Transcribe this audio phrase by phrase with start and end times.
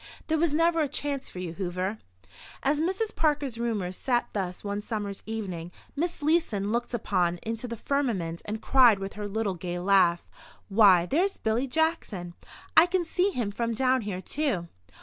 [0.25, 1.99] There was never a chance for you, Hoover.
[2.63, 3.15] As Mrs.
[3.15, 8.63] Parker's roomers sat thus one summer's evening, Miss Leeson looked up into the firmament and
[8.63, 10.27] cried with her little gay laugh:
[10.69, 12.33] "Why, there's Billy Jackson!
[12.75, 14.69] I can see him from down here, too."